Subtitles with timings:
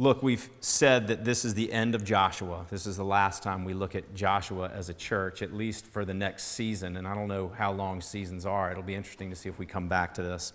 [0.00, 2.64] Look, we've said that this is the end of Joshua.
[2.70, 6.04] This is the last time we look at Joshua as a church, at least for
[6.04, 6.96] the next season.
[6.96, 8.70] And I don't know how long seasons are.
[8.70, 10.52] It'll be interesting to see if we come back to this.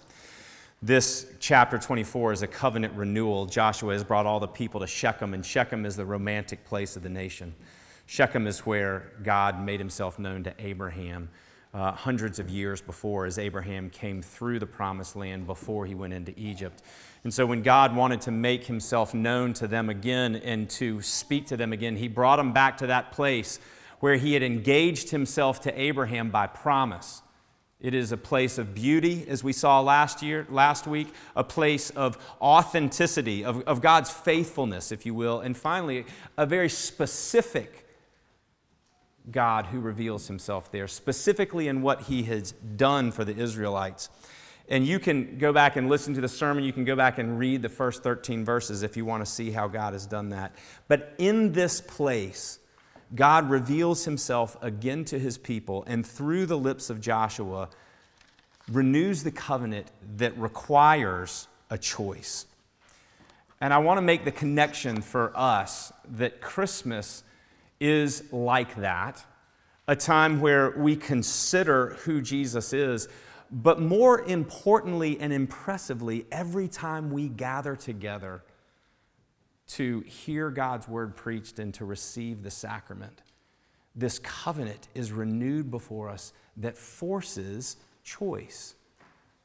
[0.81, 3.45] This chapter 24 is a covenant renewal.
[3.45, 7.03] Joshua has brought all the people to Shechem, and Shechem is the romantic place of
[7.03, 7.53] the nation.
[8.05, 11.27] Shechem is where God made himself known to Abraham
[11.73, 16.13] uh, hundreds of years before, as Abraham came through the promised land before he went
[16.13, 16.83] into Egypt.
[17.23, 21.47] And so, when God wanted to make himself known to them again and to speak
[21.47, 23.59] to them again, he brought them back to that place
[24.01, 27.21] where he had engaged himself to Abraham by promise.
[27.79, 31.89] It is a place of beauty, as we saw last year, last week, a place
[31.91, 36.05] of authenticity, of, of God's faithfulness, if you will, and finally,
[36.37, 37.87] a very specific
[39.31, 44.09] God who reveals himself there, specifically in what he has done for the Israelites.
[44.69, 46.63] And you can go back and listen to the sermon.
[46.63, 49.51] You can go back and read the first 13 verses if you want to see
[49.51, 50.53] how God has done that.
[50.87, 52.59] But in this place,
[53.13, 57.69] God reveals himself again to his people, and through the lips of Joshua,
[58.71, 62.45] renews the covenant that requires a choice.
[63.59, 67.23] And I want to make the connection for us that Christmas
[67.79, 69.23] is like that
[69.87, 73.09] a time where we consider who Jesus is,
[73.53, 78.43] but more importantly and impressively, every time we gather together
[79.67, 83.21] to hear God's word preached and to receive the sacrament,
[83.95, 88.73] this covenant is renewed before us that forces choice,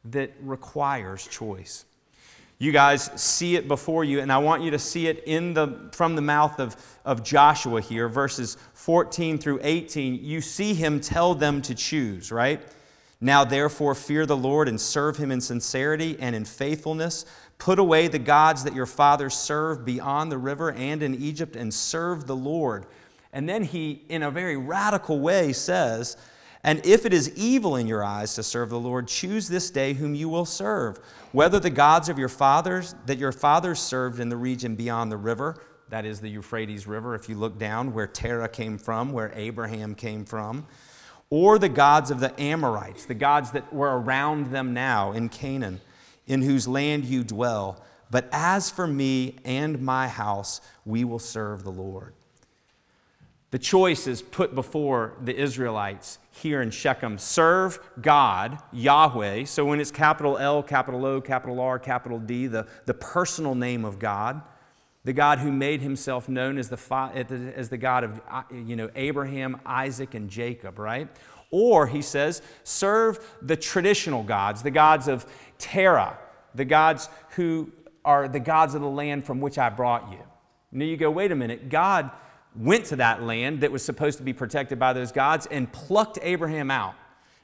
[0.06, 1.84] that requires choice.
[2.58, 5.90] You guys see it before you, and I want you to see it in the,
[5.92, 10.24] from the mouth of, of Joshua here, verses 14 through 18.
[10.24, 12.60] You see him tell them to choose, right?
[13.20, 17.24] Now, therefore, fear the Lord and serve him in sincerity and in faithfulness.
[17.58, 21.74] Put away the gods that your fathers served beyond the river and in Egypt, and
[21.74, 22.86] serve the Lord.
[23.32, 26.16] And then he, in a very radical way, says,
[26.64, 29.94] and if it is evil in your eyes to serve the Lord, choose this day
[29.94, 30.98] whom you will serve,
[31.32, 35.16] whether the gods of your fathers that your fathers served in the region beyond the
[35.16, 39.32] river, that is the Euphrates River, if you look down where Terah came from, where
[39.34, 40.66] Abraham came from,
[41.30, 45.80] or the gods of the Amorites, the gods that were around them now in Canaan,
[46.26, 47.82] in whose land you dwell.
[48.10, 52.14] But as for me and my house, we will serve the Lord.
[53.50, 59.44] The choice is put before the Israelites here in Shechem serve God, Yahweh.
[59.44, 63.84] So when it's capital L, capital O, capital R, capital D, the, the personal name
[63.84, 64.42] of God,
[65.04, 68.90] the God who made himself known as the, as the God of uh, you know,
[68.94, 71.08] Abraham, Isaac, and Jacob, right?
[71.50, 75.26] Or he says, serve the traditional gods, the gods of
[75.58, 76.18] Terah,
[76.54, 77.72] the gods who
[78.04, 80.22] are the gods of the land from which I brought you.
[80.72, 82.10] Now you go, wait a minute, God
[82.54, 86.18] went to that land that was supposed to be protected by those gods and plucked
[86.22, 86.94] Abraham out.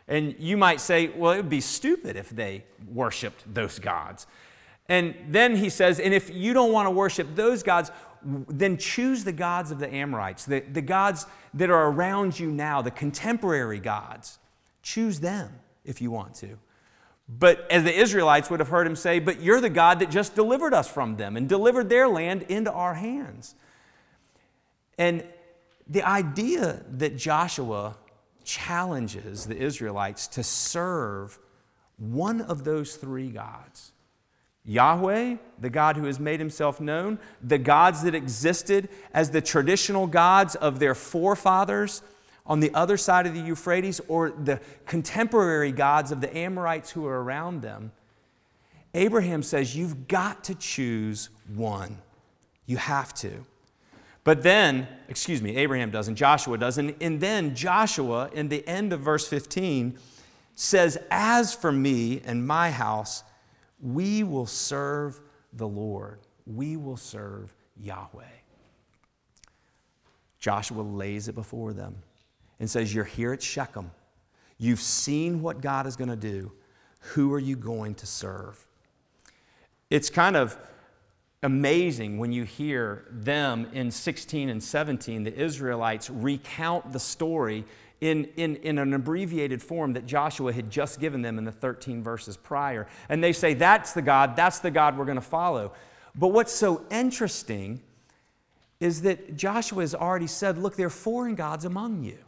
[0.07, 4.27] And you might say, well, it would be stupid if they worshiped those gods.
[4.89, 7.91] And then he says, and if you don't want to worship those gods,
[8.23, 12.83] then choose the gods of the Amorites, the, the gods that are around you now,
[12.83, 14.39] the contemporary gods.
[14.83, 15.51] Choose them
[15.85, 16.59] if you want to.
[17.27, 20.35] But as the Israelites would have heard him say, but you're the God that just
[20.35, 23.55] delivered us from them and delivered their land into our hands.
[24.99, 25.25] And
[25.89, 27.97] the idea that Joshua
[28.45, 31.39] challenges the Israelites to serve
[31.97, 33.93] one of those three gods
[34.67, 40.07] Yahweh, the God who has made himself known, the gods that existed as the traditional
[40.07, 42.03] gods of their forefathers
[42.47, 47.07] on the other side of the Euphrates, or the contemporary gods of the Amorites who
[47.07, 47.91] are around them.
[48.93, 51.99] Abraham says, You've got to choose one.
[52.67, 53.47] You have to.
[54.25, 56.97] But then, excuse me, Abraham doesn't, Joshua doesn't.
[57.01, 59.99] And then Joshua, in the end of verse 15,
[60.55, 63.23] says, As for me and my house,
[63.85, 65.21] we will serve
[65.53, 66.21] the Lord.
[66.47, 68.25] We will serve Yahweh.
[70.39, 71.97] Joshua lays it before them
[72.59, 73.91] and says, You're here at Shechem.
[74.59, 76.53] You've seen what God is going to do.
[77.01, 78.67] Who are you going to serve?
[79.91, 80.57] It's kind of
[81.43, 87.65] amazing when you hear them in 16 and 17, the Israelites recount the story
[88.01, 92.03] in, in, in an abbreviated form that Joshua had just given them in the 13
[92.03, 92.87] verses prior.
[93.09, 95.73] And they say, That's the God, that's the God we're going to follow.
[96.15, 97.81] But what's so interesting
[98.81, 102.19] is that Joshua has already said, Look, there are foreign gods among you.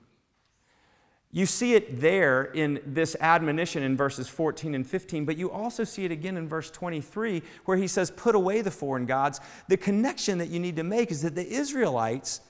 [1.32, 5.84] You see it there in this admonition in verses 14 and 15, but you also
[5.84, 9.40] see it again in verse 23 where he says, Put away the foreign gods.
[9.68, 12.40] The connection that you need to make is that the Israelites,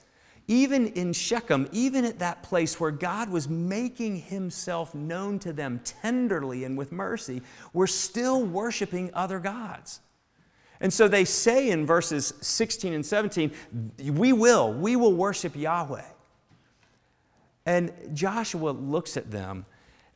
[0.48, 5.80] even in Shechem, even at that place where God was making himself known to them
[5.84, 10.00] tenderly and with mercy, were still worshiping other gods.
[10.80, 13.50] And so they say in verses 16 and 17,
[14.12, 16.04] We will, we will worship Yahweh.
[17.64, 19.66] And Joshua looks at them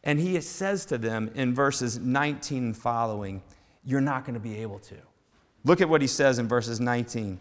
[0.04, 3.42] and he says to them in verses 19 and following,
[3.84, 4.96] You're not going to be able to.
[5.64, 7.38] Look at what he says in verses 19.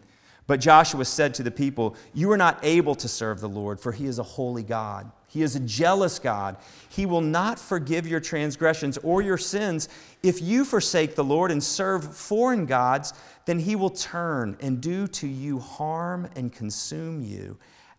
[0.49, 3.91] But Joshua said to the people, You are not able to serve the Lord, for
[3.91, 5.11] he is a holy God.
[5.27, 6.57] He is a jealous God.
[6.89, 9.89] He will not forgive your transgressions or your sins.
[10.23, 13.13] If you forsake the Lord and serve foreign gods,
[13.45, 17.55] then he will turn and do to you harm and consume you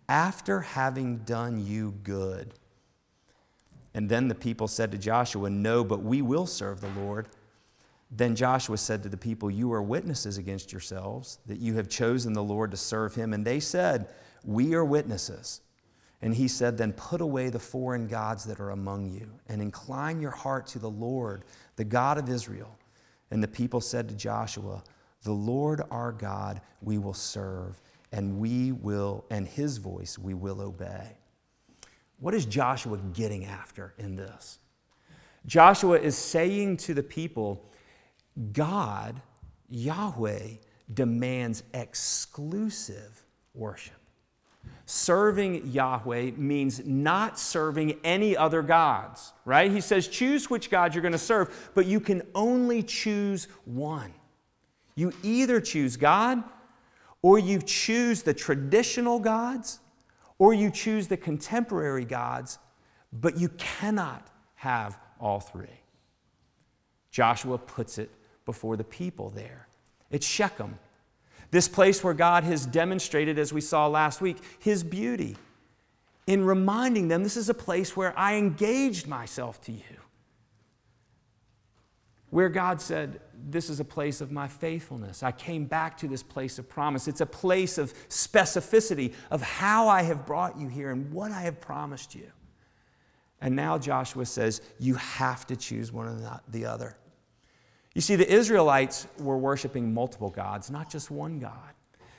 [0.08, 2.54] after having done you good.
[3.94, 7.28] And then the people said to Joshua, No, but we will serve the Lord.
[8.10, 12.32] Then Joshua said to the people, You are witnesses against yourselves that you have chosen
[12.32, 13.32] the Lord to serve him.
[13.32, 14.08] And they said,
[14.44, 15.60] We are witnesses.
[16.22, 20.20] And he said, Then put away the foreign gods that are among you, and incline
[20.20, 21.44] your heart to the Lord,
[21.76, 22.76] the God of Israel.
[23.30, 24.82] And the people said to Joshua,
[25.22, 27.80] The Lord our God we will serve
[28.12, 31.16] and we will, and his voice we will obey.
[32.18, 34.58] What is Joshua getting after in this?
[35.46, 37.64] Joshua is saying to the people,
[38.52, 39.20] God,
[39.68, 40.48] Yahweh,
[40.92, 43.24] demands exclusive
[43.54, 43.94] worship.
[44.86, 49.70] Serving Yahweh means not serving any other gods, right?
[49.70, 54.12] He says, choose which God you're going to serve, but you can only choose one.
[54.96, 56.42] You either choose God
[57.22, 59.80] or you choose the traditional gods,
[60.38, 62.58] or you choose the contemporary gods,
[63.12, 65.82] but you cannot have all three.
[67.10, 68.10] Joshua puts it
[68.44, 69.68] before the people there.
[70.10, 70.78] It's Shechem,
[71.50, 75.36] this place where God has demonstrated, as we saw last week, his beauty
[76.26, 80.00] in reminding them this is a place where I engaged myself to you
[82.30, 85.22] where God said, This is a place of my faithfulness.
[85.22, 87.08] I came back to this place of promise.
[87.08, 91.42] It's a place of specificity of how I have brought you here and what I
[91.42, 92.30] have promised you.
[93.40, 96.96] And now Joshua says, You have to choose one or the other.
[98.00, 101.74] You see, the Israelites were worshiping multiple gods, not just one God.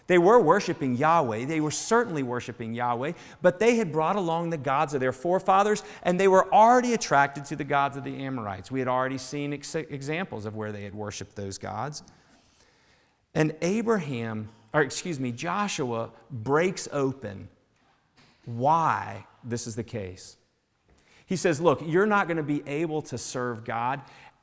[0.06, 1.46] They were worshiping Yahweh.
[1.46, 5.82] They were certainly worshiping Yahweh, but they had brought along the gods of their forefathers,
[6.04, 8.70] and they were already attracted to the gods of the Amorites.
[8.70, 12.04] We had already seen ex- examples of where they had worshiped those gods.
[13.34, 17.50] And Abraham, or excuse me, Joshua breaks open
[18.46, 20.38] why this is the case.
[21.26, 24.02] He says, Look, you're not going to be able to serve God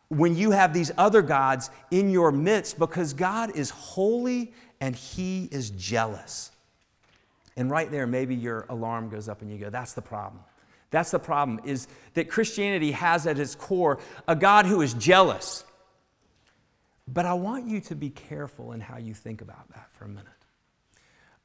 [0.09, 5.49] when you have these other gods in your midst because God is holy and he
[5.51, 6.51] is jealous.
[7.57, 10.43] And right there, maybe your alarm goes up and you go, that's the problem.
[10.91, 15.65] That's the problem, is that Christianity has at its core a God who is jealous.
[17.07, 20.09] But I want you to be careful in how you think about that for a
[20.09, 20.27] minute.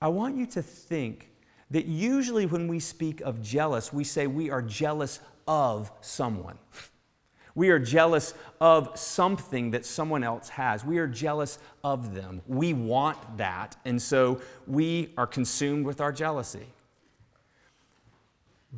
[0.01, 1.29] I want you to think
[1.71, 6.57] that usually when we speak of jealous, we say we are jealous of someone.
[7.55, 10.83] We are jealous of something that someone else has.
[10.83, 12.41] We are jealous of them.
[12.47, 16.67] We want that, and so we are consumed with our jealousy.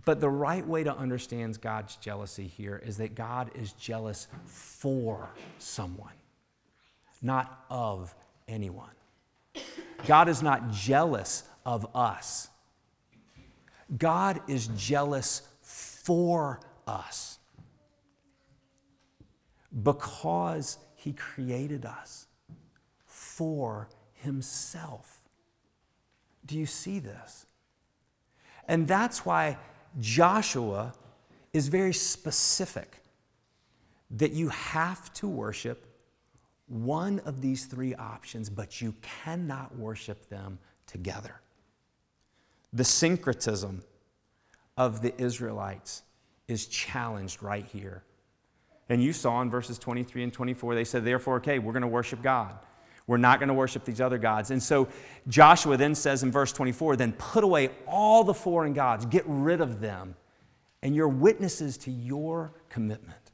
[0.04, 5.30] But the right way to understand God's jealousy here is that God is jealous for
[5.58, 6.12] someone,
[7.22, 8.14] not of
[8.46, 8.90] anyone.
[10.06, 12.50] God is not jealous of us,
[13.98, 17.40] God is jealous for us
[19.84, 22.28] because he created us
[23.06, 25.22] for himself.
[26.46, 27.46] Do you see this?
[28.68, 29.58] And that's why
[30.00, 30.94] Joshua
[31.54, 32.98] is very specific
[34.12, 35.86] that you have to worship
[36.68, 41.42] one of these three options, but you cannot worship them together.
[42.74, 43.84] The syncretism
[44.78, 46.04] of the Israelites
[46.48, 48.04] is challenged right here
[48.90, 51.88] and you saw in verses 23 and 24, they said, therefore, okay, we're going to
[51.88, 52.58] worship God.
[53.08, 54.52] We're not going to worship these other gods.
[54.52, 54.88] And so
[55.28, 59.62] Joshua then says in verse 24, then put away all the foreign gods, get rid
[59.62, 60.16] of them,
[60.82, 63.32] and you're witnesses to your commitment.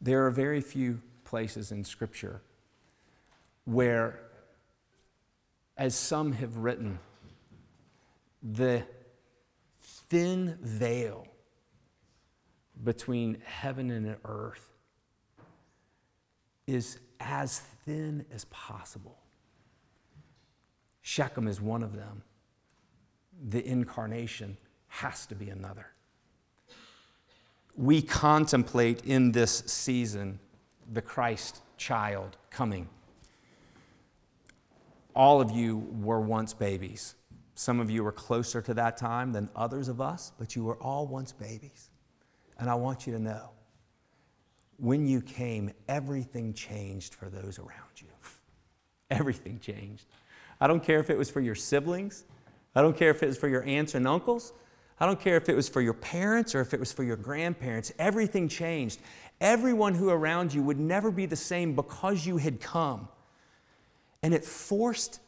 [0.00, 2.42] There are very few places in Scripture
[3.64, 4.20] where,
[5.76, 6.98] as some have written,
[8.42, 8.82] the
[9.80, 11.26] thin veil
[12.82, 14.72] between heaven and earth
[16.66, 19.18] is as thin as possible.
[21.02, 22.22] Shechem is one of them.
[23.48, 24.56] The incarnation
[24.88, 25.86] has to be another.
[27.76, 30.38] We contemplate in this season
[30.92, 32.88] the Christ child coming.
[35.14, 37.14] All of you were once babies.
[37.54, 40.76] Some of you were closer to that time than others of us, but you were
[40.76, 41.90] all once babies.
[42.64, 43.50] And I want you to know
[44.78, 48.08] when you came, everything changed for those around you.
[49.10, 50.06] everything changed.
[50.62, 52.24] I don't care if it was for your siblings,
[52.74, 54.54] I don't care if it was for your aunts and uncles,
[54.98, 57.18] I don't care if it was for your parents or if it was for your
[57.18, 57.92] grandparents.
[57.98, 58.98] Everything changed.
[59.42, 63.08] Everyone who around you would never be the same because you had come.
[64.22, 65.20] And it forced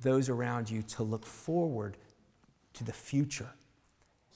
[0.00, 1.98] those around you to look forward
[2.72, 3.50] to the future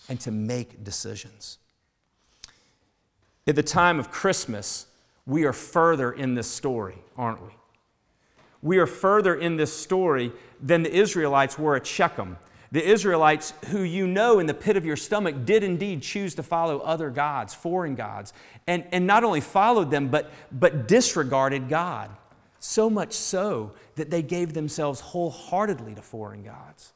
[0.08, 1.58] and to make decisions.
[3.46, 4.86] At the time of Christmas,
[5.26, 7.50] we are further in this story, aren't we?
[8.62, 12.38] We are further in this story than the Israelites were at Shechem.
[12.70, 16.42] The Israelites, who you know in the pit of your stomach, did indeed choose to
[16.42, 18.32] follow other gods, foreign gods,
[18.66, 22.10] and, and not only followed them, but, but disregarded God.
[22.60, 26.92] So much so that they gave themselves wholeheartedly to foreign gods.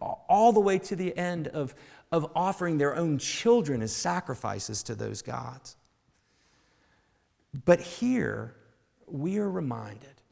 [0.00, 1.74] All the way to the end of,
[2.10, 5.76] of offering their own children as sacrifices to those gods.
[7.64, 8.54] But here,
[9.06, 10.22] we are reminded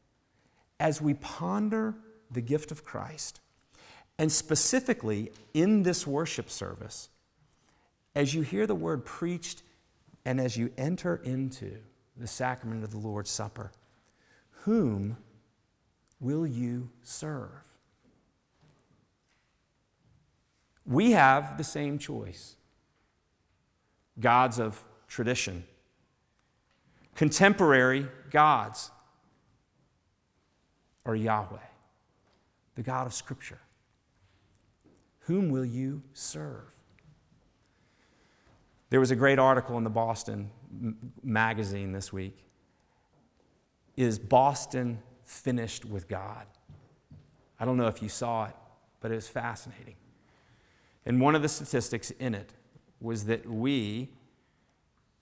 [0.79, 1.95] as we ponder
[2.31, 3.39] the gift of Christ,
[4.19, 7.09] and specifically in this worship service,
[8.15, 9.63] as you hear the word preached
[10.25, 11.77] and as you enter into
[12.17, 13.71] the sacrament of the Lord's Supper,
[14.63, 15.17] whom
[16.19, 17.49] will you serve?
[20.87, 22.55] We have the same choice
[24.19, 25.63] gods of tradition,
[27.13, 28.89] contemporary gods,
[31.05, 31.59] or Yahweh,
[32.75, 33.59] the God of Scripture.
[35.19, 36.63] Whom will you serve?
[38.89, 40.49] There was a great article in the Boston
[41.21, 42.37] magazine this week.
[43.97, 46.45] Is Boston finished with God?
[47.59, 48.55] I don't know if you saw it,
[49.01, 49.95] but it was fascinating.
[51.07, 52.51] And one of the statistics in it
[52.99, 54.09] was that we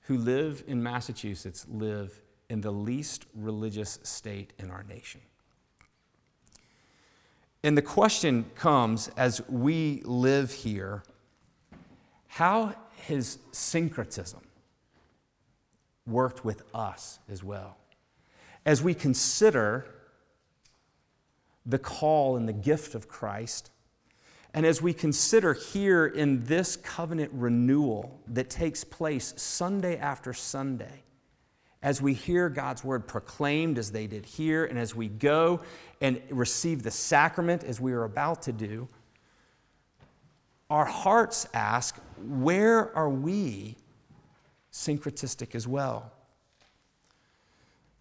[0.07, 5.21] who live in Massachusetts live in the least religious state in our nation.
[7.63, 11.03] And the question comes as we live here
[12.29, 12.73] how
[13.07, 14.41] has syncretism
[16.07, 17.77] worked with us as well?
[18.65, 19.85] As we consider
[21.63, 23.69] the call and the gift of Christ,
[24.55, 31.03] and as we consider here in this covenant renewal that takes place Sunday after Sunday,
[31.83, 35.59] as we hear God's word proclaimed as they did here, and as we go
[35.99, 38.87] and receive the sacrament as we are about to do,
[40.69, 43.75] our hearts ask, where are we
[44.71, 46.13] syncretistic as well?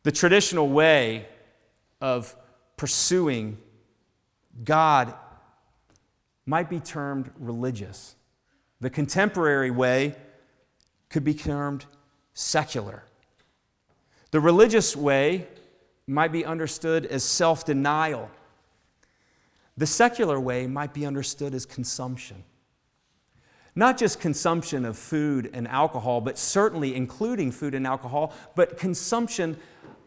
[0.05, 1.27] The traditional way
[2.01, 2.37] of
[2.77, 3.59] pursuing
[4.63, 5.15] God
[6.47, 8.17] might be termed religious.
[8.81, 10.15] The contemporary way
[11.09, 11.87] could be termed
[12.35, 13.05] secular.
[14.31, 15.47] The religious way
[16.07, 18.31] might be understood as self denial.
[19.77, 22.45] The secular way might be understood as consumption.
[23.77, 29.57] Not just consumption of food and alcohol, but certainly including food and alcohol, but consumption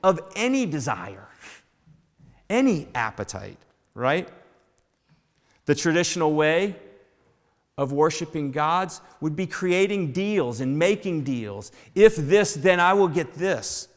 [0.04, 1.28] of any desire,
[2.50, 3.58] any appetite,
[3.94, 4.30] right?
[5.68, 6.78] The traditional way
[7.78, 11.72] of worshiping gods would be creating deals and making deals.
[11.94, 13.90] If this, then I will get this.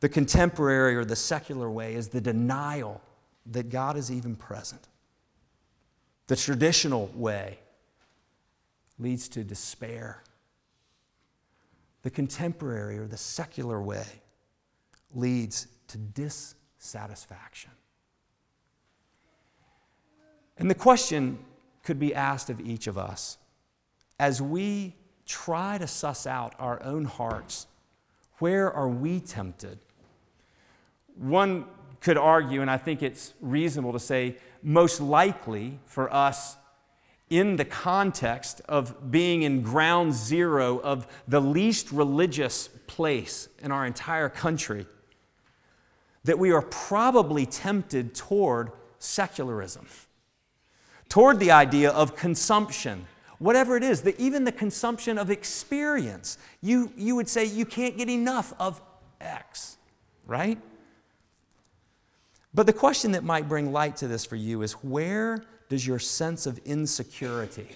[0.00, 3.00] The contemporary or the secular way is the denial
[3.46, 4.86] that God is even present.
[6.26, 7.58] The traditional way
[8.98, 10.22] leads to despair.
[12.02, 14.06] The contemporary or the secular way
[15.14, 17.70] leads to dissatisfaction.
[20.58, 21.38] And the question
[21.82, 23.38] could be asked of each of us
[24.18, 27.66] as we try to suss out our own hearts
[28.38, 29.78] where are we tempted?
[31.16, 31.64] One
[32.00, 36.56] could argue, and I think it's reasonable to say, most likely for us
[37.30, 43.84] in the context of being in ground zero of the least religious place in our
[43.84, 44.86] entire country,
[46.24, 49.86] that we are probably tempted toward secularism
[51.08, 53.06] toward the idea of consumption.
[53.38, 56.38] Whatever it is, the, even the consumption of experience.
[56.60, 58.80] You, you would say you can't get enough of
[59.20, 59.76] X,
[60.26, 60.58] right?
[62.52, 65.98] But the question that might bring light to this for you is where does your
[65.98, 67.68] sense of insecurity,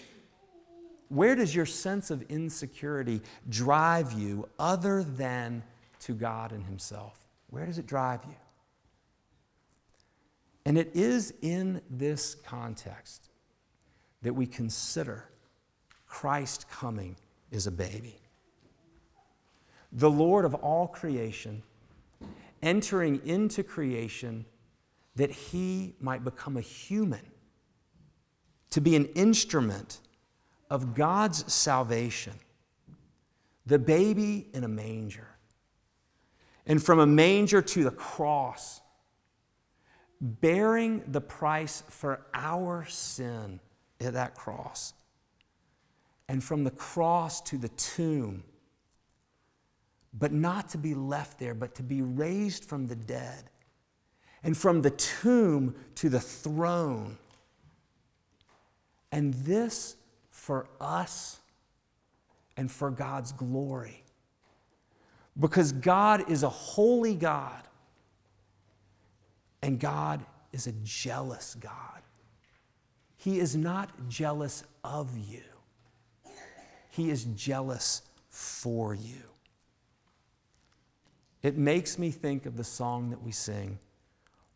[1.08, 5.62] where does your sense of insecurity drive you other than
[6.00, 7.18] to God and Himself?
[7.50, 8.34] Where does it drive you?
[10.64, 13.30] And it is in this context
[14.22, 15.28] that we consider
[16.06, 17.16] Christ coming
[17.50, 18.16] as a baby.
[19.92, 21.62] The Lord of all creation,
[22.62, 24.44] entering into creation
[25.16, 27.26] that he might become a human,
[28.70, 30.00] to be an instrument
[30.70, 32.32] of God's salvation.
[33.66, 35.28] The baby in a manger.
[36.66, 38.81] And from a manger to the cross,
[40.22, 43.58] bearing the price for our sin
[44.00, 44.94] at that cross.
[46.28, 48.44] And from the cross to the tomb,
[50.14, 53.44] but not to be left there, but to be raised from the dead.
[54.44, 57.18] And from the tomb to the throne.
[59.10, 59.96] And this
[60.30, 61.38] for us
[62.56, 64.02] and for God's glory.
[65.38, 67.62] Because God is a holy God,
[69.62, 72.02] and God is a jealous God.
[73.16, 75.42] He is not jealous of you,
[76.90, 79.22] He is jealous for you.
[81.42, 83.78] It makes me think of the song that we sing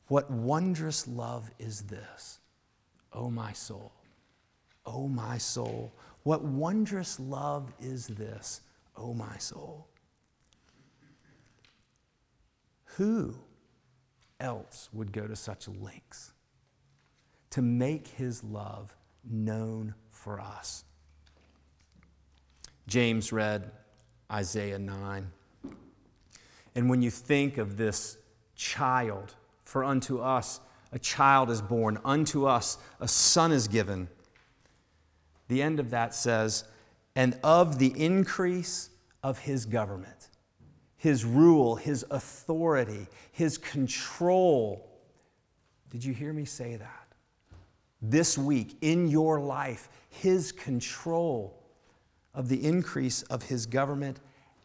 [0.08, 2.38] What wondrous love is this,
[3.12, 3.92] O my soul?
[4.84, 8.60] O my soul, what wondrous love is this,
[8.96, 9.88] O my soul?
[12.96, 13.34] Who
[14.40, 16.32] else would go to such lengths
[17.50, 20.84] to make his love known for us?
[22.86, 23.70] James read
[24.30, 25.30] Isaiah 9.
[26.74, 28.18] And when you think of this
[28.54, 30.60] child, for unto us
[30.92, 34.08] a child is born, unto us a son is given.
[35.48, 36.64] The end of that says,
[37.14, 38.90] and of the increase
[39.22, 40.28] of his government,
[41.06, 44.90] his rule, his authority, his control.
[45.88, 47.06] Did you hear me say that?
[48.02, 51.62] This week, in your life, his control
[52.34, 54.18] of the increase of his government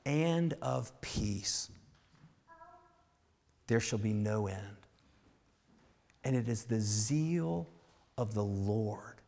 [0.04, 1.70] and of peace
[3.68, 4.88] there shall be no end.
[6.24, 7.70] And it is the zeal
[8.18, 9.22] of the Lord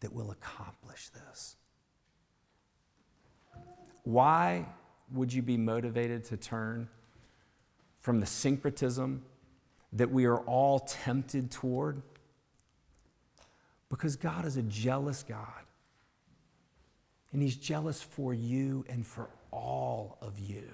[0.00, 1.56] that will accomplish this.
[4.02, 4.66] Why
[5.12, 6.88] would you be motivated to turn
[8.00, 9.22] from the syncretism
[9.92, 12.02] that we are all tempted toward?
[13.88, 15.46] Because God is a jealous God.
[17.32, 20.72] And He's jealous for you and for all of you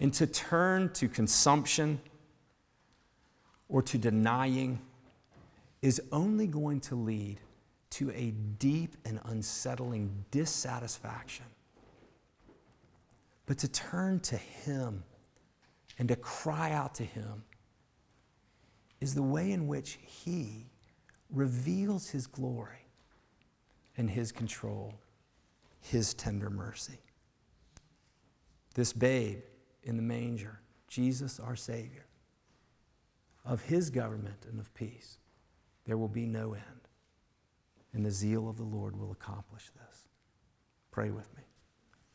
[0.00, 2.00] and to turn to consumption
[3.68, 4.80] or to denying
[5.82, 7.38] is only going to lead
[7.90, 11.46] to a deep and unsettling dissatisfaction.
[13.46, 15.04] But to turn to Him
[15.98, 17.44] and to cry out to Him
[19.00, 20.66] is the way in which He
[21.30, 22.86] reveals His glory
[23.96, 24.94] and His control,
[25.80, 26.98] His tender mercy.
[28.74, 29.42] This babe
[29.84, 32.06] in the manger, Jesus our Savior.
[33.44, 35.18] Of his government and of peace,
[35.84, 36.64] there will be no end.
[37.92, 40.08] And the zeal of the Lord will accomplish this.
[40.90, 41.43] Pray with me.